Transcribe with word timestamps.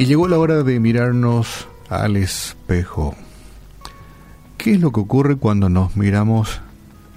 Y 0.00 0.06
llegó 0.06 0.28
la 0.28 0.38
hora 0.38 0.62
de 0.62 0.80
mirarnos 0.80 1.68
al 1.90 2.16
espejo. 2.16 3.14
¿Qué 4.56 4.72
es 4.72 4.80
lo 4.80 4.92
que 4.92 5.00
ocurre 5.00 5.36
cuando 5.36 5.68
nos 5.68 5.94
miramos 5.94 6.62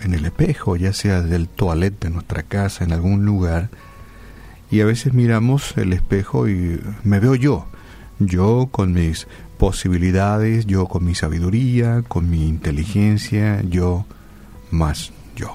en 0.01 0.13
el 0.13 0.25
espejo, 0.25 0.75
ya 0.75 0.91
sea 0.91 1.21
del 1.21 1.47
toilet 1.47 1.97
de 2.01 2.09
nuestra 2.09 2.43
casa, 2.43 2.83
en 2.83 2.91
algún 2.91 3.23
lugar? 3.23 3.69
Y 4.69 4.81
a 4.81 4.85
veces 4.85 5.13
miramos 5.13 5.77
el 5.77 5.93
espejo 5.93 6.49
y 6.49 6.77
me 7.05 7.21
veo 7.21 7.35
yo, 7.35 7.67
yo 8.19 8.67
con 8.69 8.91
mis 8.91 9.27
posibilidades, 9.57 10.65
yo 10.65 10.87
con 10.87 11.05
mi 11.05 11.15
sabiduría, 11.15 12.03
con 12.05 12.29
mi 12.29 12.49
inteligencia, 12.49 13.61
yo 13.61 14.05
más 14.71 15.13
yo. 15.37 15.53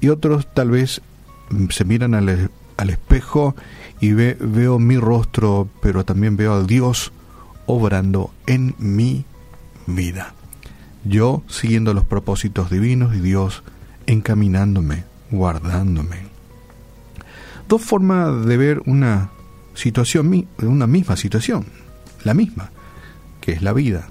Y 0.00 0.10
otros 0.10 0.46
tal 0.54 0.70
vez 0.70 1.02
se 1.70 1.84
miran 1.84 2.14
al, 2.14 2.52
al 2.78 2.90
espejo 2.90 3.54
y 4.00 4.12
veo 4.12 4.78
mi 4.78 4.96
rostro, 4.96 5.68
pero 5.82 6.04
también 6.04 6.36
veo 6.36 6.54
a 6.54 6.62
Dios 6.62 7.12
obrando 7.66 8.32
en 8.46 8.74
mi 8.78 9.26
vida. 9.86 10.32
Yo 11.04 11.42
siguiendo 11.48 11.92
los 11.92 12.04
propósitos 12.04 12.70
divinos 12.70 13.14
y 13.14 13.20
Dios 13.20 13.62
encaminándome, 14.06 15.04
guardándome. 15.30 16.28
Dos 17.68 17.82
formas 17.82 18.46
de 18.46 18.56
ver 18.56 18.82
una 18.86 19.30
situación, 19.74 20.46
una 20.62 20.86
misma 20.86 21.16
situación, 21.16 21.66
la 22.24 22.32
misma, 22.32 22.70
que 23.40 23.52
es 23.52 23.62
la 23.62 23.72
vida. 23.72 24.08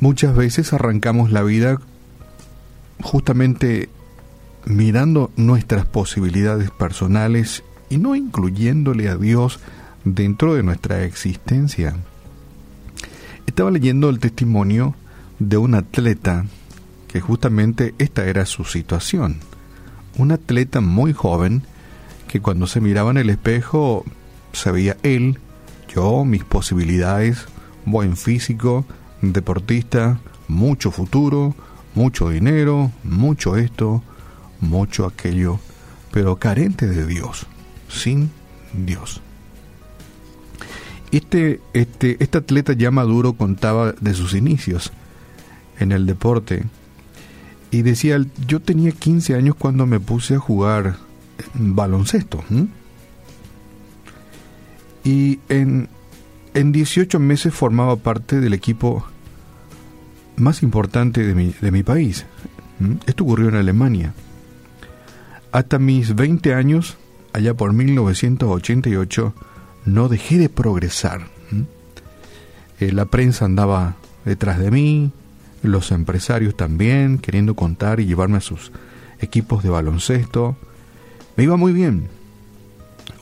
Muchas 0.00 0.34
veces 0.34 0.72
arrancamos 0.72 1.30
la 1.30 1.42
vida 1.42 1.80
justamente 3.00 3.88
mirando 4.66 5.30
nuestras 5.36 5.86
posibilidades 5.86 6.70
personales 6.70 7.62
y 7.90 7.98
no 7.98 8.14
incluyéndole 8.14 9.08
a 9.08 9.16
Dios 9.16 9.60
dentro 10.04 10.54
de 10.54 10.62
nuestra 10.62 11.04
existencia. 11.04 11.94
Estaba 13.46 13.70
leyendo 13.70 14.08
el 14.08 14.18
testimonio 14.18 14.94
de 15.38 15.56
un 15.56 15.74
atleta 15.74 16.46
que 17.08 17.20
justamente 17.20 17.94
esta 17.98 18.26
era 18.26 18.46
su 18.46 18.64
situación. 18.64 19.36
Un 20.16 20.32
atleta 20.32 20.80
muy 20.80 21.12
joven 21.12 21.62
que 22.28 22.40
cuando 22.40 22.66
se 22.66 22.80
miraba 22.80 23.10
en 23.10 23.18
el 23.18 23.30
espejo 23.30 24.04
sabía 24.52 24.96
él, 25.02 25.38
yo, 25.94 26.24
mis 26.24 26.44
posibilidades, 26.44 27.46
buen 27.84 28.16
físico, 28.16 28.84
deportista, 29.22 30.18
mucho 30.48 30.90
futuro, 30.90 31.54
mucho 31.94 32.30
dinero, 32.30 32.90
mucho 33.04 33.56
esto, 33.56 34.02
mucho 34.64 35.06
aquello, 35.06 35.60
pero 36.10 36.36
carente 36.36 36.86
de 36.86 37.06
Dios, 37.06 37.46
sin 37.88 38.30
Dios. 38.72 39.20
Este, 41.12 41.60
este, 41.74 42.16
este 42.18 42.38
atleta 42.38 42.72
ya 42.72 42.90
maduro 42.90 43.34
contaba 43.34 43.92
de 43.92 44.14
sus 44.14 44.34
inicios 44.34 44.92
en 45.78 45.92
el 45.92 46.06
deporte 46.06 46.64
y 47.70 47.82
decía, 47.82 48.24
yo 48.46 48.60
tenía 48.60 48.92
15 48.92 49.34
años 49.34 49.54
cuando 49.56 49.86
me 49.86 50.00
puse 50.00 50.34
a 50.34 50.38
jugar 50.38 50.96
baloncesto. 51.54 52.42
Y 55.04 55.40
en, 55.48 55.88
en 56.54 56.72
18 56.72 57.18
meses 57.18 57.54
formaba 57.54 57.96
parte 57.96 58.40
del 58.40 58.54
equipo 58.54 59.04
más 60.36 60.62
importante 60.62 61.24
de 61.24 61.34
mi, 61.34 61.54
de 61.60 61.70
mi 61.70 61.82
país. 61.82 62.26
Esto 63.06 63.24
ocurrió 63.24 63.48
en 63.48 63.56
Alemania. 63.56 64.14
Hasta 65.54 65.78
mis 65.78 66.16
20 66.16 66.52
años, 66.52 66.96
allá 67.32 67.54
por 67.54 67.72
1988, 67.72 69.34
no 69.84 70.08
dejé 70.08 70.36
de 70.36 70.48
progresar. 70.48 71.28
Eh, 72.80 72.90
la 72.90 73.04
prensa 73.04 73.44
andaba 73.44 73.94
detrás 74.24 74.58
de 74.58 74.72
mí, 74.72 75.12
los 75.62 75.92
empresarios 75.92 76.56
también, 76.56 77.18
queriendo 77.18 77.54
contar 77.54 78.00
y 78.00 78.06
llevarme 78.06 78.38
a 78.38 78.40
sus 78.40 78.72
equipos 79.20 79.62
de 79.62 79.70
baloncesto. 79.70 80.56
Me 81.36 81.44
iba 81.44 81.56
muy 81.56 81.72
bien. 81.72 82.08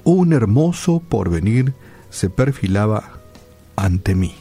Un 0.03 0.33
hermoso 0.33 1.01
porvenir 1.07 1.75
se 2.09 2.31
perfilaba 2.31 3.21
ante 3.77 4.15
mí. 4.15 4.35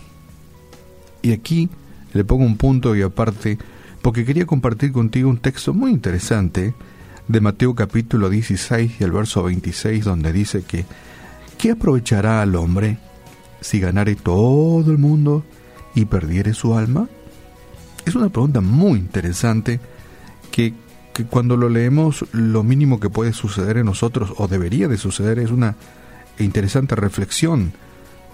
Y 1.24 1.34
aquí 1.34 1.68
le 2.14 2.24
pongo 2.24 2.46
un 2.46 2.56
punto 2.56 2.96
y 2.96 3.02
aparte, 3.02 3.58
porque 4.02 4.24
quería 4.24 4.46
compartir 4.46 4.94
contigo 4.94 5.30
un 5.30 5.40
texto 5.40 5.74
muy 5.74 5.92
interesante 5.92 6.74
de 7.32 7.40
Mateo 7.40 7.74
capítulo 7.76 8.30
16 8.30 9.00
y 9.00 9.04
el 9.04 9.12
verso 9.12 9.44
26 9.44 10.04
donde 10.04 10.34
dice 10.34 10.64
que 10.64 10.86
¿qué 11.58 11.72
aprovechará 11.72 12.42
al 12.42 12.56
hombre 12.56 12.98
si 13.62 13.80
ganare 13.80 14.16
todo 14.16 14.92
el 14.92 14.98
mundo 14.98 15.46
y 15.96 16.06
perdiere 16.06 16.54
su 16.54 16.76
alma? 16.76 17.08
Es 18.06 18.16
una 18.16 18.30
pregunta 18.30 18.60
muy 18.60 19.00
interesante 19.00 19.80
que, 20.52 20.74
que 21.14 21.26
cuando 21.26 21.56
lo 21.56 21.70
leemos 21.70 22.26
lo 22.34 22.64
mínimo 22.64 23.00
que 23.00 23.10
puede 23.10 23.32
suceder 23.32 23.78
en 23.78 23.86
nosotros 23.86 24.34
o 24.38 24.48
debería 24.48 24.90
de 24.90 24.98
suceder 24.98 25.40
es 25.40 25.52
una 25.52 25.76
interesante 26.38 26.96
reflexión 26.96 27.72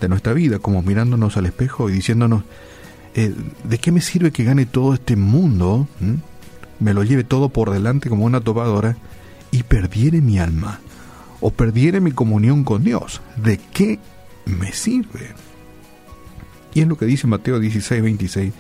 de 0.02 0.10
nuestra 0.10 0.34
vida, 0.34 0.60
como 0.60 0.82
mirándonos 0.82 1.38
al 1.38 1.46
espejo 1.46 1.90
y 1.90 1.94
diciéndonos, 1.94 2.44
eh, 3.16 3.34
¿de 3.64 3.78
qué 3.78 3.92
me 3.92 4.02
sirve 4.02 4.32
que 4.32 4.44
gane 4.44 4.66
todo 4.66 4.94
este 4.94 5.16
mundo? 5.16 5.88
Me 6.80 6.94
lo 6.94 7.04
lleve 7.04 7.24
todo 7.24 7.50
por 7.50 7.72
delante 7.72 8.10
como 8.10 8.26
una 8.26 8.42
topadora 8.42 8.98
y 9.52 9.64
perdiere 9.64 10.22
mi 10.22 10.40
alma 10.40 10.80
o 11.40 11.52
perdiere 11.52 12.02
mi 12.02 12.12
comunión 12.12 12.64
con 12.64 12.84
Dios, 12.84 13.22
¿de 13.36 13.58
qué 13.58 14.00
me 14.46 14.72
sirve? 14.72 15.34
Y 16.74 16.82
es 16.82 16.88
lo 16.88 16.98
que 16.98 17.06
dice 17.06 17.28
Mateo 17.28 17.60
16, 17.60 18.02
26. 18.02 18.54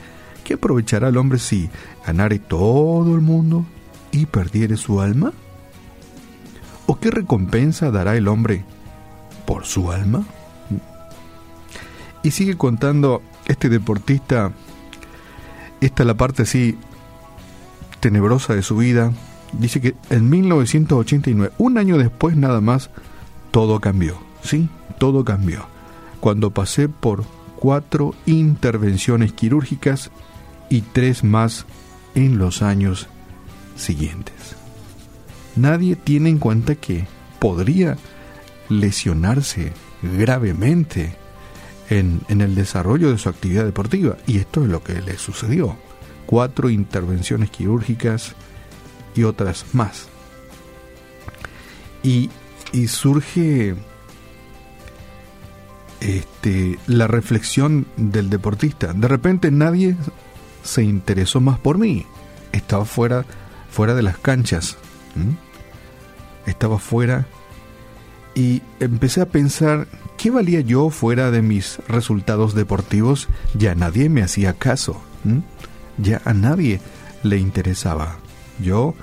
¿Qué 0.43 0.53
aprovechará 0.53 1.09
el 1.09 1.17
hombre 1.17 1.39
si 1.39 1.69
ganare 2.05 2.39
todo 2.39 3.13
el 3.15 3.21
mundo 3.21 3.65
y 4.11 4.25
perdiere 4.25 4.77
su 4.77 5.01
alma? 5.01 5.33
¿O 6.85 6.99
qué 6.99 7.11
recompensa 7.11 7.91
dará 7.91 8.15
el 8.15 8.27
hombre 8.27 8.63
por 9.45 9.65
su 9.65 9.91
alma? 9.91 10.25
Y 12.23 12.31
sigue 12.31 12.57
contando 12.57 13.21
este 13.47 13.69
deportista, 13.69 14.51
esta 15.81 16.03
es 16.03 16.07
la 16.07 16.15
parte 16.15 16.43
así 16.43 16.77
tenebrosa 17.99 18.55
de 18.55 18.63
su 18.63 18.77
vida, 18.77 19.11
dice 19.53 19.81
que 19.81 19.95
en 20.09 20.29
1989, 20.29 21.53
un 21.57 21.77
año 21.77 21.97
después 21.97 22.35
nada 22.35 22.61
más, 22.61 22.89
todo 23.51 23.79
cambió. 23.79 24.17
Sí, 24.41 24.69
todo 24.99 25.23
cambió. 25.23 25.67
Cuando 26.19 26.51
pasé 26.51 26.89
por 26.89 27.23
cuatro 27.57 28.13
intervenciones 28.25 29.33
quirúrgicas 29.33 30.11
y 30.69 30.81
tres 30.81 31.23
más 31.23 31.65
en 32.15 32.37
los 32.37 32.61
años 32.61 33.07
siguientes. 33.75 34.55
Nadie 35.55 35.95
tiene 35.95 36.29
en 36.29 36.37
cuenta 36.37 36.75
que 36.75 37.07
podría 37.39 37.97
lesionarse 38.69 39.73
gravemente 40.01 41.15
en, 41.89 42.21
en, 42.27 42.41
el 42.41 42.53
desarrollo 42.53 43.11
de 43.11 43.17
su 43.17 43.29
actividad 43.29 43.65
deportiva. 43.65 44.17
Y 44.27 44.37
esto 44.37 44.63
es 44.63 44.69
lo 44.69 44.83
que 44.83 45.01
le 45.01 45.17
sucedió 45.17 45.77
cuatro 46.27 46.69
intervenciones 46.69 47.49
quirúrgicas 47.49 48.35
y 49.15 49.23
otras 49.23 49.65
más. 49.73 50.07
Y, 52.03 52.29
surge 52.87 53.75
este, 55.99 56.77
la 56.85 57.07
reflexión 57.07 57.87
del 57.95 58.29
deportista. 58.29 58.93
De 58.93 59.07
repente 59.07 59.49
nadie 59.49 59.95
se 60.63 60.83
interesó 60.83 61.41
más 61.41 61.57
por 61.57 61.79
mí. 61.79 62.05
Estaba 62.51 62.85
fuera, 62.85 63.25
fuera 63.71 63.95
de 63.95 64.03
las 64.03 64.19
canchas. 64.19 64.77
Estaba 66.45 66.77
fuera 66.77 67.25
y 68.35 68.61
empecé 68.79 69.21
a 69.21 69.29
pensar 69.29 69.87
qué 70.17 70.29
valía 70.29 70.61
yo 70.61 70.91
fuera 70.91 71.31
de 71.31 71.41
mis 71.41 71.79
resultados 71.87 72.53
deportivos. 72.53 73.27
Ya 73.55 73.73
nadie 73.73 74.09
me 74.09 74.21
hacía 74.21 74.53
caso 74.53 75.01
ya 75.97 76.21
a 76.25 76.33
nadie 76.33 76.79
le 77.23 77.37
interesaba. 77.37 78.17
Yo, 78.59 78.95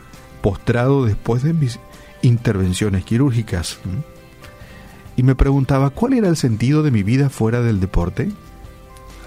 postrado 0.42 1.04
después 1.04 1.42
de 1.42 1.52
mis 1.52 1.78
intervenciones 2.22 3.04
quirúrgicas, 3.04 3.78
y 5.16 5.22
me 5.22 5.34
preguntaba 5.34 5.90
cuál 5.90 6.14
era 6.14 6.28
el 6.28 6.36
sentido 6.36 6.82
de 6.82 6.90
mi 6.90 7.02
vida 7.02 7.28
fuera 7.28 7.60
del 7.60 7.80
deporte. 7.80 8.32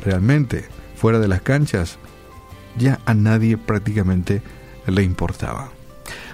Realmente, 0.04 0.66
fuera 0.96 1.20
de 1.20 1.28
las 1.28 1.42
canchas, 1.42 1.98
ya 2.78 3.00
a 3.06 3.14
nadie 3.14 3.58
prácticamente 3.58 4.42
le 4.86 5.04
importaba. 5.04 5.70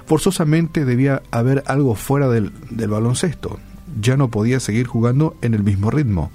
Forzosamente 0.06 0.86
debía 0.86 1.22
haber 1.32 1.64
algo 1.68 1.96
fuera 1.96 2.28
del, 2.30 2.52
del 2.72 2.90
baloncesto. 2.90 3.60
Ya 4.02 4.18
no 4.18 4.30
podía 4.30 4.60
seguir 4.60 4.88
jugando 4.88 5.36
en 5.42 5.54
el 5.54 5.64
mismo 5.64 5.92
ritmo. 5.92 6.32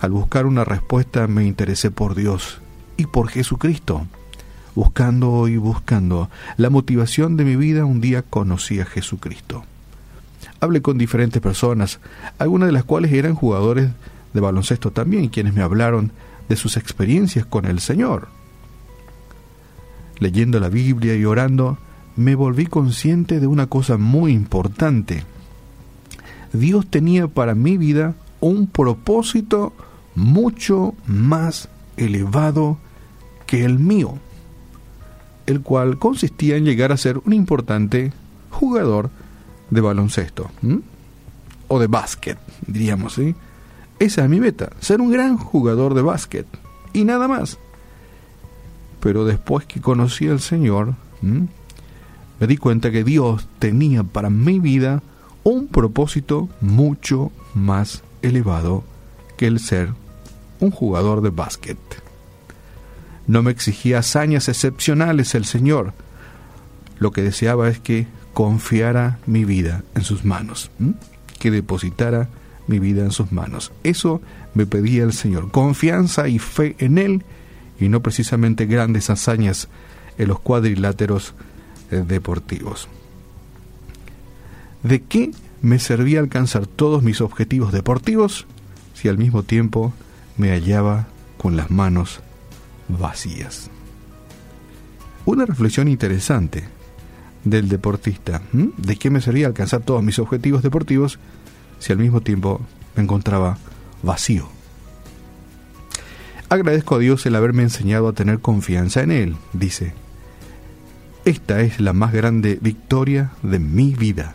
Al 0.00 0.10
buscar 0.10 0.46
una 0.46 0.64
respuesta 0.64 1.26
me 1.26 1.44
interesé 1.44 1.90
por 1.90 2.14
Dios 2.14 2.60
y 2.98 3.06
por 3.06 3.28
Jesucristo. 3.28 4.06
Buscando 4.74 5.48
y 5.48 5.56
buscando 5.56 6.28
la 6.58 6.68
motivación 6.68 7.38
de 7.38 7.44
mi 7.44 7.56
vida, 7.56 7.86
un 7.86 8.02
día 8.02 8.22
conocí 8.22 8.80
a 8.80 8.84
Jesucristo. 8.84 9.64
hablé 10.60 10.82
con 10.82 10.98
diferentes 10.98 11.40
personas, 11.40 12.00
algunas 12.38 12.68
de 12.68 12.72
las 12.72 12.84
cuales 12.84 13.12
eran 13.12 13.34
jugadores 13.34 13.90
de 14.34 14.40
baloncesto 14.40 14.90
también, 14.90 15.28
quienes 15.28 15.54
me 15.54 15.62
hablaron 15.62 16.12
de 16.48 16.56
sus 16.56 16.76
experiencias 16.76 17.46
con 17.46 17.64
el 17.64 17.80
Señor. 17.80 18.28
Leyendo 20.18 20.58
la 20.60 20.68
Biblia 20.68 21.14
y 21.14 21.24
orando, 21.24 21.78
me 22.16 22.34
volví 22.34 22.66
consciente 22.66 23.38
de 23.38 23.46
una 23.46 23.68
cosa 23.68 23.96
muy 23.96 24.32
importante. 24.32 25.24
Dios 26.52 26.86
tenía 26.88 27.28
para 27.28 27.54
mi 27.54 27.76
vida 27.76 28.14
un 28.40 28.66
propósito 28.66 29.72
mucho 30.16 30.94
más 31.06 31.68
elevado 31.96 32.78
que 33.48 33.64
el 33.64 33.78
mío, 33.78 34.18
el 35.46 35.62
cual 35.62 35.98
consistía 35.98 36.56
en 36.56 36.66
llegar 36.66 36.92
a 36.92 36.98
ser 36.98 37.18
un 37.24 37.32
importante 37.32 38.12
jugador 38.50 39.08
de 39.70 39.80
baloncesto 39.80 40.50
o 41.66 41.78
de 41.80 41.86
básquet, 41.86 42.38
diríamos, 42.66 43.14
¿sí? 43.14 43.34
Esa 43.98 44.22
es 44.22 44.30
mi 44.30 44.38
meta, 44.38 44.70
ser 44.80 45.00
un 45.00 45.10
gran 45.10 45.38
jugador 45.38 45.94
de 45.94 46.02
básquet 46.02 46.46
y 46.92 47.04
nada 47.04 47.26
más. 47.26 47.58
Pero 49.00 49.24
después 49.24 49.64
que 49.64 49.80
conocí 49.80 50.28
al 50.28 50.40
Señor, 50.40 50.94
me 51.22 52.46
di 52.46 52.58
cuenta 52.58 52.90
que 52.90 53.02
Dios 53.02 53.48
tenía 53.58 54.04
para 54.04 54.28
mi 54.28 54.58
vida 54.58 55.02
un 55.42 55.68
propósito 55.68 56.50
mucho 56.60 57.32
más 57.54 58.02
elevado 58.20 58.84
que 59.38 59.46
el 59.46 59.58
ser 59.58 59.94
un 60.60 60.70
jugador 60.70 61.22
de 61.22 61.30
básquet. 61.30 61.78
No 63.28 63.42
me 63.42 63.50
exigía 63.50 63.98
hazañas 63.98 64.48
excepcionales 64.48 65.34
el 65.34 65.44
Señor. 65.44 65.92
Lo 66.98 67.12
que 67.12 67.22
deseaba 67.22 67.68
es 67.68 67.78
que 67.78 68.06
confiara 68.32 69.18
mi 69.26 69.44
vida 69.44 69.84
en 69.94 70.02
sus 70.02 70.24
manos, 70.24 70.70
que 71.38 71.50
depositara 71.50 72.28
mi 72.66 72.78
vida 72.78 73.04
en 73.04 73.12
sus 73.12 73.30
manos. 73.30 73.70
Eso 73.84 74.20
me 74.54 74.66
pedía 74.66 75.04
el 75.04 75.12
Señor, 75.12 75.50
confianza 75.50 76.28
y 76.28 76.38
fe 76.38 76.74
en 76.78 76.98
Él 76.98 77.22
y 77.78 77.88
no 77.88 78.00
precisamente 78.02 78.66
grandes 78.66 79.10
hazañas 79.10 79.68
en 80.16 80.28
los 80.28 80.40
cuadriláteros 80.40 81.34
eh, 81.90 82.02
deportivos. 82.06 82.88
¿De 84.82 85.02
qué 85.02 85.32
me 85.60 85.78
servía 85.78 86.20
alcanzar 86.20 86.66
todos 86.66 87.02
mis 87.02 87.20
objetivos 87.20 87.72
deportivos 87.72 88.46
si 88.94 89.08
al 89.08 89.18
mismo 89.18 89.42
tiempo 89.42 89.92
me 90.36 90.50
hallaba 90.50 91.08
con 91.36 91.56
las 91.56 91.70
manos 91.70 92.20
vacías? 92.88 93.70
Una 95.24 95.44
reflexión 95.44 95.88
interesante 95.88 96.64
del 97.44 97.68
deportista. 97.68 98.42
¿De 98.52 98.96
qué 98.96 99.10
me 99.10 99.20
servía 99.20 99.46
alcanzar 99.46 99.82
todos 99.82 100.02
mis 100.02 100.18
objetivos 100.18 100.62
deportivos 100.62 101.18
si 101.78 101.92
al 101.92 101.98
mismo 101.98 102.20
tiempo 102.20 102.60
me 102.96 103.02
encontraba 103.02 103.58
vacío? 104.02 104.48
Agradezco 106.48 106.94
a 106.94 106.98
Dios 106.98 107.26
el 107.26 107.36
haberme 107.36 107.62
enseñado 107.62 108.08
a 108.08 108.14
tener 108.14 108.38
confianza 108.38 109.02
en 109.02 109.10
Él, 109.10 109.36
dice. 109.52 109.92
Esta 111.26 111.60
es 111.60 111.78
la 111.78 111.92
más 111.92 112.12
grande 112.12 112.58
victoria 112.62 113.32
de 113.42 113.58
mi 113.58 113.94
vida. 113.94 114.34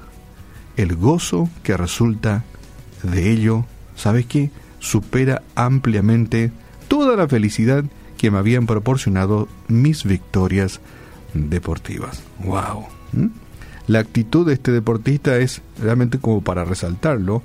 El 0.78 0.96
gozo 0.96 1.50
que 1.64 1.76
resulta 1.76 2.44
de 3.02 3.32
ello, 3.32 3.66
¿sabes 3.96 4.28
qué? 4.28 4.52
Supera 4.78 5.42
ampliamente 5.56 6.52
toda 6.88 7.16
la 7.16 7.28
felicidad 7.28 7.84
que 8.24 8.32
me 8.32 8.38
habían 8.38 8.68
proporcionado 8.68 9.50
mis 9.68 10.06
victorias 10.06 10.80
deportivas. 11.34 12.24
¡Wow! 12.46 12.86
¿Mm? 13.12 13.26
La 13.88 14.00
actitud 14.00 14.48
de 14.48 14.54
este 14.54 14.72
deportista 14.72 15.36
es 15.40 15.62
realmente 15.78 16.20
como 16.20 16.40
para 16.40 16.64
resaltarlo, 16.64 17.44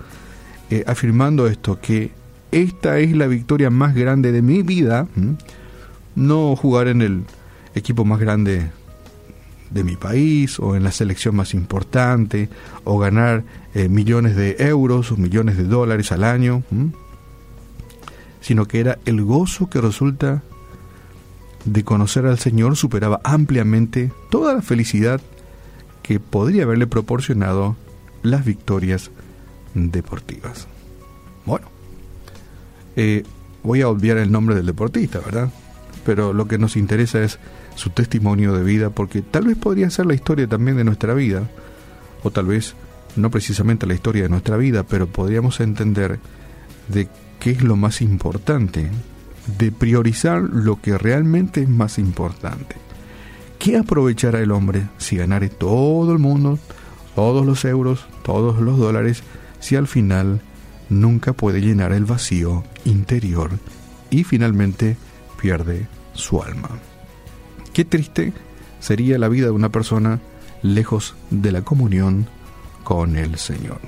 eh, 0.71 0.85
afirmando 0.87 1.49
esto, 1.49 1.81
que 1.81 2.13
esta 2.53 3.01
es 3.01 3.11
la 3.17 3.27
victoria 3.27 3.71
más 3.71 3.97
grande 3.97 4.31
de 4.31 4.41
mi 4.41 4.63
vida, 4.63 5.09
no 6.15 6.55
jugar 6.55 6.87
en 6.87 7.03
el 7.03 7.25
equipo 7.75 8.05
más 8.05 8.21
grande 8.21 8.71
de 9.71 9.83
mi 9.83 9.97
país 9.97 10.61
o 10.61 10.77
en 10.77 10.85
la 10.85 10.93
selección 10.93 11.35
más 11.35 11.55
importante 11.55 12.51
o 12.85 13.01
ganar 13.01 13.43
eh, 13.75 13.89
millones 13.89 14.37
de 14.37 14.55
euros 14.61 15.11
o 15.11 15.17
millones 15.17 15.57
de 15.57 15.65
dólares 15.65 16.13
al 16.13 16.23
año, 16.23 16.63
sino 18.41 18.67
que 18.67 18.79
era 18.79 19.01
el 19.07 19.25
gozo 19.25 19.69
que 19.69 19.81
resulta 19.81 20.45
de 21.73 21.85
conocer 21.85 22.27
al 22.27 22.39
Señor 22.39 22.77
superaba 22.77 23.21
ampliamente 23.25 24.11
toda 24.31 24.55
la 24.55 24.63
felicidad 24.63 25.21
que 26.03 26.21
podría 26.21 26.63
haberle 26.63 26.87
proporcionado 26.87 27.77
las 28.23 28.45
victorias 28.45 29.11
deportivas. 29.75 30.67
Bueno, 31.45 31.67
eh, 32.97 33.25
voy 33.63 33.83
a 33.83 33.89
obviar 33.89 34.17
el 34.17 34.33
nombre 34.33 34.55
del 34.55 34.67
deportista, 34.67 35.21
¿verdad? 35.21 35.51
Pero 36.07 36.33
lo 36.33 36.49
que 36.49 36.59
nos 36.59 36.77
interesa 36.77 37.23
es 37.23 37.39
su 37.75 37.91
testimonio 37.91 38.55
de 38.55 38.65
vida, 38.65 38.91
porque 38.91 39.23
tal 39.23 39.45
vez 39.45 39.57
podría 39.57 39.91
ser 39.91 40.07
la 40.07 40.15
historia 40.15 40.49
también 40.49 40.77
de 40.77 40.85
nuestra 40.85 41.15
vida, 41.15 41.49
o 42.23 42.31
tal 42.31 42.47
vez 42.47 42.75
no 43.17 43.31
precisamente 43.31 43.87
la 43.87 43.95
historia 43.95 44.25
de 44.25 44.29
nuestra 44.29 44.57
vida, 44.57 44.85
pero 44.85 45.07
podríamos 45.07 45.61
entender 45.61 46.19
de 46.89 47.09
qué 47.41 47.51
es 47.51 47.63
lo 47.63 47.77
más 47.77 48.01
importante, 48.01 48.91
de 49.57 49.73
priorizar 49.73 50.43
lo 50.43 50.81
que 50.81 50.99
realmente 50.99 51.63
es 51.63 51.69
más 51.69 51.99
importante. 51.99 52.77
¿Qué 53.59 53.77
aprovechará 53.77 54.41
el 54.41 54.53
hombre 54.53 54.89
si 54.99 55.17
ganare 55.17 55.49
todo 55.49 56.13
el 56.13 56.19
mundo, 56.19 56.59
todos 57.15 57.45
los 57.45 57.65
euros, 57.65 58.07
todos 58.23 58.61
los 58.61 58.79
dólares, 58.79 59.23
si 59.61 59.77
al 59.77 59.89
final 59.89 60.41
nunca 60.91 61.33
puede 61.33 61.61
llenar 61.61 61.93
el 61.93 62.05
vacío 62.05 62.65
interior 62.85 63.51
y 64.11 64.25
finalmente 64.25 64.97
pierde 65.41 65.89
su 66.13 66.43
alma? 66.43 66.69
Qué 67.73 67.85
triste 67.85 68.33
sería 68.81 69.19
la 69.19 69.29
vida 69.29 69.47
de 69.47 69.53
una 69.53 69.71
persona 69.71 70.21
lejos 70.63 71.17
de 71.31 71.53
la 71.53 71.63
comunión 71.63 72.27
con 72.85 73.17
el 73.17 73.39
Señor. 73.39 73.81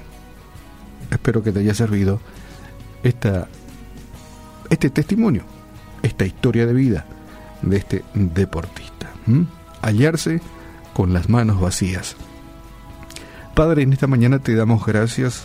Espero 1.11 1.43
que 1.43 1.53
te 1.53 1.61
haya 1.61 1.75
servido 1.75 2.21
esta, 3.03 3.49
este 4.71 4.91
testimonio, 4.91 5.43
esta 6.03 6.25
historia 6.25 6.67
de 6.67 6.73
vida 6.73 7.07
de 7.63 7.77
este 7.77 8.05
deportista 8.15 9.01
hallarse 9.83 10.41
con 10.95 11.13
las 11.13 11.29
manos 11.29 11.61
vacías. 11.61 12.17
Padre, 13.55 13.83
en 13.83 13.93
esta 13.93 14.07
mañana 14.07 14.39
te 14.39 14.55
damos 14.55 14.85
gracias 14.87 15.45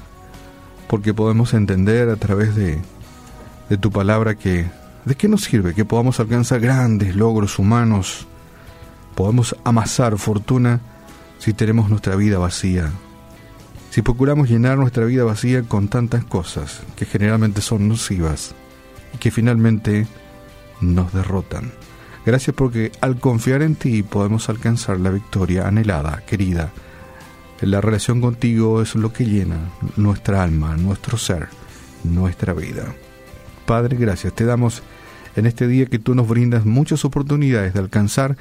porque 0.88 1.14
podemos 1.14 1.54
entender 1.54 2.10
a 2.10 2.16
través 2.16 2.56
de, 2.56 2.80
de 3.70 3.78
tu 3.78 3.92
palabra 3.92 4.36
que 4.36 4.66
de 5.06 5.16
qué 5.16 5.28
nos 5.28 5.44
sirve 5.44 5.76
que 5.76 5.86
podamos 5.86 6.20
alcanzar 6.20 6.60
grandes 6.60 7.16
logros 7.16 7.60
humanos, 7.60 8.28
podemos 9.14 9.56
amasar 9.64 10.18
fortuna 10.18 10.80
si 11.38 11.54
tenemos 11.54 11.90
nuestra 11.90 12.16
vida 12.16 12.40
vacía, 12.40 12.92
si 13.92 14.02
procuramos 14.02 14.50
llenar 14.50 14.78
nuestra 14.78 15.06
vida 15.06 15.24
vacía 15.24 15.62
con 15.64 15.90
tantas 15.90 16.24
cosas 16.24 16.82
que 16.96 17.06
generalmente 17.06 17.62
son 17.62 17.88
nocivas 17.88 18.56
que 19.20 19.32
finalmente 19.32 20.08
nos 20.82 21.14
derrotan. 21.14 21.72
Gracias 22.26 22.56
porque 22.56 22.92
al 23.02 23.20
confiar 23.20 23.62
en 23.62 23.76
ti 23.76 24.02
podemos 24.04 24.50
alcanzar 24.50 25.00
la 25.00 25.12
victoria 25.12 25.68
anhelada, 25.68 26.24
querida. 26.26 26.72
La 27.62 27.82
relación 27.82 28.20
contigo 28.20 28.82
es 28.82 28.96
lo 28.96 29.14
que 29.14 29.26
llena 29.26 29.70
nuestra 29.96 30.44
alma, 30.44 30.76
nuestro 30.76 31.18
ser, 31.18 31.48
nuestra 32.04 32.54
vida. 32.54 32.94
Padre, 33.66 33.98
gracias. 33.98 34.34
Te 34.34 34.46
damos 34.46 34.82
en 35.36 35.46
este 35.46 35.68
día 35.68 35.86
que 35.86 36.00
tú 36.00 36.16
nos 36.16 36.28
brindas 36.28 36.66
muchas 36.66 37.06
oportunidades 37.06 37.74
de 37.74 37.80
alcanzar 37.80 38.38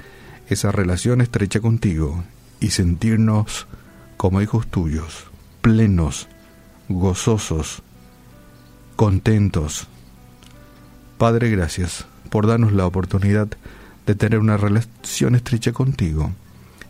esa 0.49 0.73
relación 0.73 1.21
estrecha 1.21 1.61
contigo 1.61 2.25
y 2.61 2.71
sentirnos 2.71 3.67
como 4.17 4.41
hijos 4.41 4.67
tuyos, 4.69 5.27
plenos, 5.61 6.29
gozosos, 6.89 7.83
contentos. 8.97 9.89
Padre, 11.19 11.51
gracias 11.51 12.07
por 12.31 12.47
darnos 12.47 12.73
la 12.73 12.87
oportunidad 12.87 13.49
de 14.07 14.15
tener 14.15 14.39
una 14.39 14.57
relación 14.57 15.35
estrecha 15.35 15.73
contigo. 15.73 16.33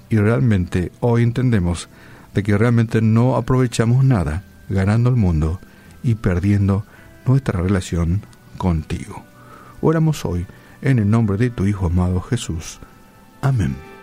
Y 0.08 0.16
realmente 0.16 0.92
hoy 1.00 1.22
entendemos 1.22 1.88
de 2.34 2.42
que 2.42 2.56
realmente 2.58 3.00
no 3.00 3.36
aprovechamos 3.36 4.04
nada 4.04 4.44
ganando 4.68 5.10
el 5.10 5.16
mundo 5.16 5.60
y 6.02 6.14
perdiendo 6.14 6.84
nuestra 7.26 7.60
relación 7.60 8.22
contigo. 8.58 9.24
Oramos 9.80 10.24
hoy 10.24 10.46
en 10.82 10.98
el 10.98 11.10
nombre 11.10 11.36
de 11.36 11.50
tu 11.50 11.66
Hijo 11.66 11.86
amado 11.86 12.20
Jesús. 12.20 12.80
Amén. 13.42 13.93